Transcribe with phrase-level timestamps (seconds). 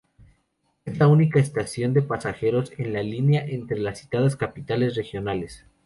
[0.83, 5.67] Es la única estación de pasajeros en la línea entre las citadas capitales regionales.